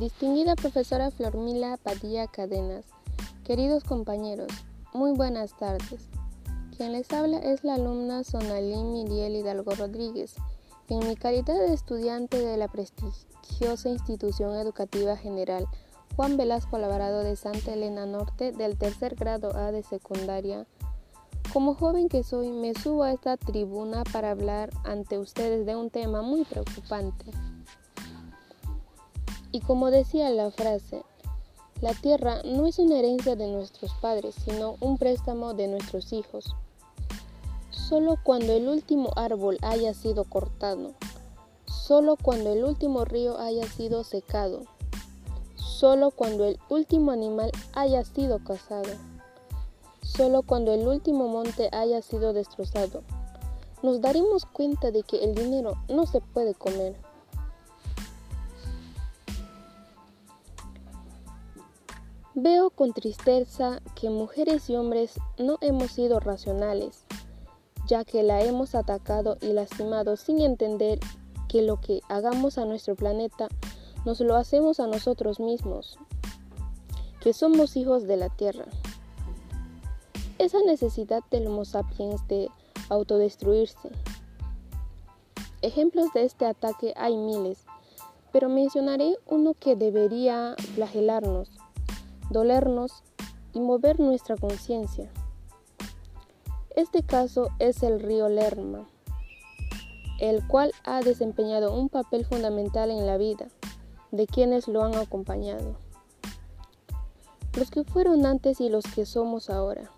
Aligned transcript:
Distinguida 0.00 0.56
profesora 0.56 1.10
Flormila 1.10 1.76
Padilla 1.76 2.26
Cadenas, 2.26 2.86
queridos 3.44 3.84
compañeros, 3.84 4.48
muy 4.94 5.12
buenas 5.12 5.54
tardes. 5.58 6.08
Quien 6.74 6.92
les 6.92 7.12
habla 7.12 7.36
es 7.36 7.64
la 7.64 7.74
alumna 7.74 8.24
Sonalí 8.24 8.82
Miriel 8.82 9.36
Hidalgo 9.36 9.72
Rodríguez, 9.72 10.36
en 10.88 11.06
mi 11.06 11.16
calidad 11.16 11.54
de 11.54 11.74
estudiante 11.74 12.38
de 12.38 12.56
la 12.56 12.68
prestigiosa 12.68 13.90
institución 13.90 14.56
educativa 14.56 15.18
general 15.18 15.66
Juan 16.16 16.38
Velasco 16.38 16.76
Alvarado 16.76 17.22
de 17.22 17.36
Santa 17.36 17.74
Elena 17.74 18.06
Norte 18.06 18.52
del 18.52 18.78
tercer 18.78 19.16
grado 19.16 19.54
A 19.54 19.70
de 19.70 19.82
secundaria. 19.82 20.66
Como 21.52 21.74
joven 21.74 22.08
que 22.08 22.22
soy, 22.22 22.52
me 22.52 22.72
subo 22.72 23.02
a 23.02 23.12
esta 23.12 23.36
tribuna 23.36 24.04
para 24.04 24.30
hablar 24.30 24.70
ante 24.82 25.18
ustedes 25.18 25.66
de 25.66 25.76
un 25.76 25.90
tema 25.90 26.22
muy 26.22 26.44
preocupante. 26.46 27.26
Y 29.52 29.60
como 29.60 29.90
decía 29.90 30.30
la 30.30 30.50
frase, 30.50 31.02
la 31.80 31.94
tierra 31.94 32.42
no 32.44 32.66
es 32.66 32.78
una 32.78 32.98
herencia 32.98 33.36
de 33.36 33.48
nuestros 33.48 33.92
padres, 34.00 34.34
sino 34.44 34.76
un 34.80 34.98
préstamo 34.98 35.54
de 35.54 35.66
nuestros 35.66 36.12
hijos. 36.12 36.54
Solo 37.70 38.16
cuando 38.22 38.52
el 38.52 38.68
último 38.68 39.10
árbol 39.16 39.58
haya 39.62 39.94
sido 39.94 40.24
cortado, 40.24 40.92
solo 41.66 42.16
cuando 42.22 42.52
el 42.52 42.64
último 42.64 43.04
río 43.04 43.38
haya 43.38 43.66
sido 43.66 44.04
secado, 44.04 44.62
solo 45.56 46.10
cuando 46.10 46.44
el 46.44 46.58
último 46.68 47.10
animal 47.10 47.50
haya 47.72 48.04
sido 48.04 48.38
cazado, 48.44 48.90
solo 50.02 50.42
cuando 50.42 50.74
el 50.74 50.86
último 50.86 51.28
monte 51.28 51.70
haya 51.72 52.02
sido 52.02 52.32
destrozado, 52.32 53.02
nos 53.82 54.00
daremos 54.02 54.44
cuenta 54.44 54.90
de 54.90 55.02
que 55.02 55.24
el 55.24 55.34
dinero 55.34 55.76
no 55.88 56.04
se 56.04 56.20
puede 56.20 56.54
comer. 56.54 56.94
Veo 62.36 62.70
con 62.70 62.92
tristeza 62.92 63.82
que 63.96 64.08
mujeres 64.08 64.70
y 64.70 64.76
hombres 64.76 65.18
no 65.36 65.58
hemos 65.60 65.90
sido 65.90 66.20
racionales, 66.20 67.04
ya 67.88 68.04
que 68.04 68.22
la 68.22 68.40
hemos 68.44 68.76
atacado 68.76 69.36
y 69.40 69.52
lastimado 69.52 70.16
sin 70.16 70.40
entender 70.40 71.00
que 71.48 71.62
lo 71.62 71.80
que 71.80 72.02
hagamos 72.08 72.56
a 72.56 72.66
nuestro 72.66 72.94
planeta 72.94 73.48
nos 74.04 74.20
lo 74.20 74.36
hacemos 74.36 74.78
a 74.78 74.86
nosotros 74.86 75.40
mismos, 75.40 75.98
que 77.20 77.32
somos 77.32 77.76
hijos 77.76 78.06
de 78.06 78.16
la 78.16 78.28
Tierra. 78.28 78.66
Esa 80.38 80.58
necesidad 80.64 81.24
del 81.32 81.48
Homo 81.48 81.64
sapiens 81.64 82.28
de 82.28 82.48
autodestruirse. 82.90 83.90
Ejemplos 85.62 86.12
de 86.14 86.26
este 86.26 86.46
ataque 86.46 86.94
hay 86.96 87.16
miles, 87.16 87.64
pero 88.30 88.48
mencionaré 88.48 89.16
uno 89.26 89.54
que 89.54 89.74
debería 89.74 90.54
flagelarnos 90.76 91.50
dolernos 92.30 93.02
y 93.52 93.60
mover 93.60 94.00
nuestra 94.00 94.36
conciencia. 94.36 95.10
Este 96.76 97.02
caso 97.02 97.48
es 97.58 97.82
el 97.82 98.00
río 98.00 98.28
Lerma, 98.28 98.88
el 100.20 100.46
cual 100.46 100.72
ha 100.84 101.00
desempeñado 101.00 101.74
un 101.74 101.88
papel 101.88 102.24
fundamental 102.24 102.90
en 102.90 103.06
la 103.06 103.16
vida 103.16 103.48
de 104.12 104.26
quienes 104.26 104.68
lo 104.68 104.84
han 104.84 104.94
acompañado, 104.94 105.76
los 107.56 107.70
que 107.70 107.84
fueron 107.84 108.24
antes 108.24 108.60
y 108.60 108.68
los 108.68 108.84
que 108.84 109.06
somos 109.06 109.50
ahora. 109.50 109.90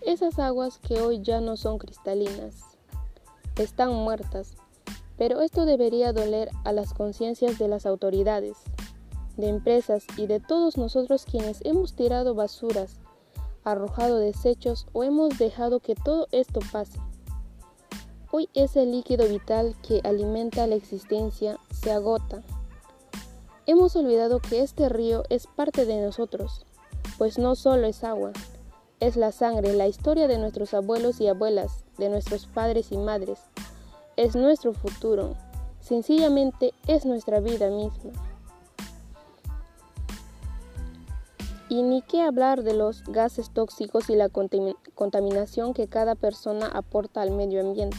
Esas 0.00 0.38
aguas 0.38 0.78
que 0.78 1.00
hoy 1.00 1.20
ya 1.22 1.40
no 1.40 1.56
son 1.56 1.78
cristalinas, 1.78 2.56
están 3.56 3.94
muertas, 3.94 4.56
pero 5.16 5.40
esto 5.42 5.66
debería 5.66 6.12
doler 6.12 6.50
a 6.64 6.72
las 6.72 6.94
conciencias 6.94 7.58
de 7.58 7.68
las 7.68 7.86
autoridades, 7.86 8.56
de 9.40 9.48
empresas 9.48 10.04
y 10.16 10.26
de 10.26 10.40
todos 10.40 10.76
nosotros 10.76 11.24
quienes 11.24 11.60
hemos 11.64 11.94
tirado 11.94 12.34
basuras, 12.34 13.00
arrojado 13.64 14.18
desechos 14.18 14.86
o 14.92 15.04
hemos 15.04 15.38
dejado 15.38 15.80
que 15.80 15.94
todo 15.94 16.28
esto 16.32 16.60
pase. 16.72 16.98
Hoy 18.30 18.48
ese 18.54 18.86
líquido 18.86 19.26
vital 19.28 19.74
que 19.82 20.00
alimenta 20.04 20.66
la 20.66 20.76
existencia 20.76 21.58
se 21.72 21.90
agota. 21.90 22.42
Hemos 23.66 23.96
olvidado 23.96 24.38
que 24.40 24.60
este 24.60 24.88
río 24.88 25.24
es 25.30 25.46
parte 25.46 25.84
de 25.84 26.00
nosotros, 26.00 26.64
pues 27.18 27.38
no 27.38 27.56
solo 27.56 27.86
es 27.86 28.04
agua, 28.04 28.32
es 29.00 29.16
la 29.16 29.32
sangre, 29.32 29.72
la 29.72 29.88
historia 29.88 30.28
de 30.28 30.38
nuestros 30.38 30.74
abuelos 30.74 31.20
y 31.20 31.26
abuelas, 31.26 31.84
de 31.98 32.08
nuestros 32.08 32.46
padres 32.46 32.92
y 32.92 32.98
madres. 32.98 33.40
Es 34.16 34.36
nuestro 34.36 34.74
futuro, 34.74 35.34
sencillamente 35.80 36.72
es 36.86 37.06
nuestra 37.06 37.40
vida 37.40 37.68
misma. 37.70 38.29
Y 41.70 41.82
ni 41.82 42.02
qué 42.02 42.20
hablar 42.20 42.64
de 42.64 42.74
los 42.74 43.04
gases 43.04 43.50
tóxicos 43.50 44.10
y 44.10 44.16
la 44.16 44.28
contaminación 44.28 45.72
que 45.72 45.86
cada 45.86 46.16
persona 46.16 46.66
aporta 46.66 47.22
al 47.22 47.30
medio 47.30 47.60
ambiente. 47.60 47.96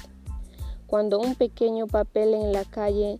Cuando 0.87 1.19
un 1.19 1.35
pequeño 1.35 1.87
papel 1.87 2.33
en 2.33 2.51
la 2.51 2.65
calle 2.65 3.17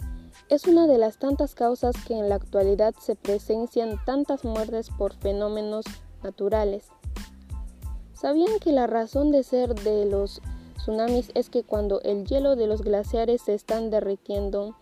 es 0.49 0.67
una 0.67 0.87
de 0.87 0.97
las 0.97 1.17
tantas 1.17 1.55
causas 1.55 1.95
que 2.05 2.19
en 2.19 2.27
la 2.27 2.35
actualidad 2.35 2.93
se 2.99 3.15
presencian 3.15 3.97
tantas 4.05 4.43
muertes 4.43 4.89
por 4.89 5.13
fenómenos 5.13 5.85
naturales. 6.21 6.89
¿Sabían 8.13 8.59
que 8.59 8.73
la 8.73 8.87
razón 8.87 9.31
de 9.31 9.43
ser 9.43 9.73
de 9.73 10.05
los 10.05 10.41
tsunamis 10.75 11.31
es 11.33 11.49
que 11.49 11.63
cuando 11.63 12.01
el 12.01 12.25
hielo 12.25 12.57
de 12.57 12.67
los 12.67 12.81
glaciares 12.81 13.41
se 13.41 13.53
están 13.53 13.89
derritiendo, 13.89 14.75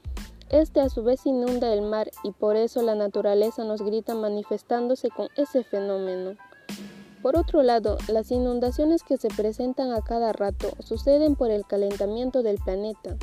este 0.49 0.81
a 0.81 0.89
su 0.89 1.03
vez 1.03 1.25
inunda 1.25 1.73
el 1.73 1.81
mar 1.81 2.09
y 2.23 2.31
por 2.31 2.55
eso 2.55 2.81
la 2.81 2.95
naturaleza 2.95 3.63
nos 3.63 3.81
grita 3.81 4.15
manifestándose 4.15 5.09
con 5.09 5.29
ese 5.35 5.63
fenómeno. 5.63 6.35
Por 7.21 7.37
otro 7.37 7.63
lado, 7.63 7.97
las 8.07 8.31
inundaciones 8.31 9.03
que 9.03 9.17
se 9.17 9.27
presentan 9.27 9.91
a 9.91 10.01
cada 10.01 10.31
rato 10.31 10.71
suceden 10.79 11.35
por 11.35 11.51
el 11.51 11.65
calentamiento 11.65 12.43
del 12.43 12.57
planeta, 12.57 13.17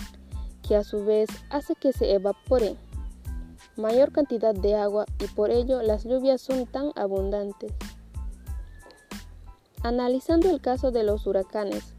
que 0.63 0.77
a 0.77 0.85
su 0.85 1.05
vez 1.05 1.29
hace 1.51 1.75
que 1.75 1.93
se 1.93 2.13
evapore 2.13 2.77
mayor 3.77 4.11
cantidad 4.13 4.55
de 4.55 4.75
agua 4.75 5.05
y 5.23 5.27
por 5.29 5.51
ello 5.51 5.83
las 5.83 6.05
lluvias 6.05 6.41
son 6.41 6.67
tan 6.67 6.93
abundantes. 6.95 7.73
Analizando 9.83 10.51
el 10.51 10.61
caso 10.61 10.91
de 10.91 11.03
los 11.03 11.27
huracanes, 11.27 11.95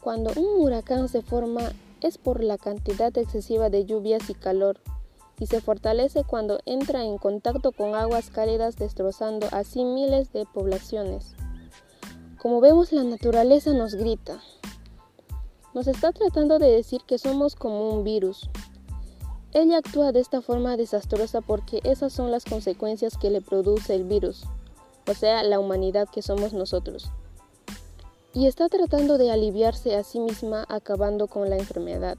cuando 0.00 0.30
un 0.40 0.62
huracán 0.62 1.08
se 1.08 1.22
forma 1.22 1.72
es 2.02 2.18
por 2.18 2.42
la 2.42 2.58
cantidad 2.58 3.16
excesiva 3.16 3.70
de 3.70 3.84
lluvias 3.84 4.28
y 4.28 4.34
calor, 4.34 4.80
y 5.38 5.46
se 5.46 5.60
fortalece 5.60 6.24
cuando 6.24 6.58
entra 6.66 7.04
en 7.04 7.18
contacto 7.18 7.72
con 7.72 7.94
aguas 7.94 8.30
cálidas 8.30 8.76
destrozando 8.76 9.48
así 9.52 9.84
miles 9.84 10.32
de 10.32 10.44
poblaciones. 10.44 11.34
Como 12.38 12.60
vemos, 12.60 12.92
la 12.92 13.04
naturaleza 13.04 13.72
nos 13.72 13.94
grita. 13.94 14.40
Nos 15.74 15.86
está 15.86 16.12
tratando 16.12 16.58
de 16.58 16.70
decir 16.70 17.00
que 17.06 17.18
somos 17.18 17.54
como 17.54 17.90
un 17.90 18.04
virus. 18.04 18.50
Ella 19.52 19.78
actúa 19.78 20.12
de 20.12 20.20
esta 20.20 20.42
forma 20.42 20.76
desastrosa 20.76 21.40
porque 21.40 21.80
esas 21.84 22.12
son 22.12 22.30
las 22.30 22.44
consecuencias 22.44 23.16
que 23.16 23.30
le 23.30 23.40
produce 23.40 23.94
el 23.94 24.04
virus, 24.04 24.44
o 25.08 25.14
sea, 25.14 25.42
la 25.42 25.58
humanidad 25.58 26.08
que 26.12 26.22
somos 26.22 26.52
nosotros 26.52 27.10
y 28.34 28.46
está 28.46 28.68
tratando 28.68 29.18
de 29.18 29.30
aliviarse 29.30 29.94
a 29.96 30.04
sí 30.04 30.20
misma 30.20 30.64
acabando 30.68 31.26
con 31.26 31.50
la 31.50 31.56
enfermedad. 31.56 32.16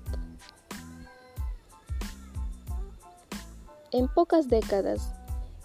En 3.92 4.08
pocas 4.08 4.48
décadas, 4.48 5.12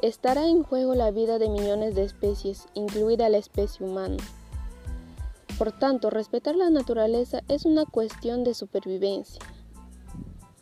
estará 0.03 0.47
en 0.47 0.63
juego 0.63 0.95
la 0.95 1.11
vida 1.11 1.39
de 1.39 1.49
millones 1.49 1.95
de 1.95 2.05
especies, 2.05 2.67
incluida 2.75 3.29
la 3.29 3.39
especie 3.39 3.87
humana. 3.87 4.17
Por 5.59 5.73
tanto, 5.73 6.11
respetar 6.11 6.55
la 6.55 6.71
naturaleza 6.71 7.41
es 7.49 7.65
una 7.65 7.85
cuestión 7.85 8.45
de 8.45 8.55
supervivencia. 8.55 9.43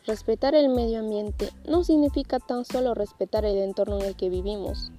Respetar 0.06 0.54
el 0.54 0.68
medio 0.68 1.00
ambiente 1.00 1.50
no 1.66 1.82
significa 1.82 2.38
tan 2.38 2.64
solo 2.64 2.94
respetar 2.94 3.44
el 3.44 3.58
entorno 3.58 3.98
en 3.98 4.06
el 4.06 4.16
que 4.16 4.30
vivimos, 4.30 4.92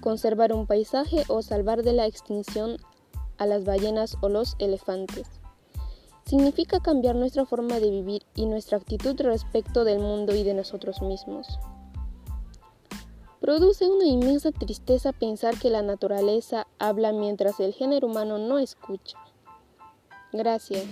conservar 0.00 0.52
un 0.52 0.66
paisaje 0.66 1.24
o 1.28 1.42
salvar 1.42 1.82
de 1.82 1.92
la 1.92 2.06
extinción 2.06 2.78
a 3.42 3.46
las 3.46 3.64
ballenas 3.64 4.16
o 4.20 4.28
los 4.28 4.56
elefantes. 4.58 5.26
Significa 6.24 6.80
cambiar 6.80 7.16
nuestra 7.16 7.44
forma 7.44 7.80
de 7.80 7.90
vivir 7.90 8.22
y 8.34 8.46
nuestra 8.46 8.78
actitud 8.78 9.20
respecto 9.20 9.84
del 9.84 9.98
mundo 9.98 10.34
y 10.34 10.44
de 10.44 10.54
nosotros 10.54 11.02
mismos. 11.02 11.46
Produce 13.40 13.90
una 13.90 14.06
inmensa 14.06 14.52
tristeza 14.52 15.12
pensar 15.12 15.58
que 15.58 15.68
la 15.68 15.82
naturaleza 15.82 16.68
habla 16.78 17.12
mientras 17.12 17.58
el 17.58 17.74
género 17.74 18.06
humano 18.06 18.38
no 18.38 18.58
escucha. 18.58 19.18
Gracias. 20.32 20.84